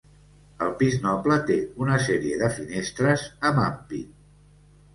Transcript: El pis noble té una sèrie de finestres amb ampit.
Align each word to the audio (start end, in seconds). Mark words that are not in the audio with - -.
El 0.67 0.71
pis 0.79 0.95
noble 1.03 1.37
té 1.49 1.59
una 1.85 1.99
sèrie 2.07 2.41
de 2.41 2.49
finestres 2.57 3.29
amb 3.53 3.65
ampit. 3.69 4.13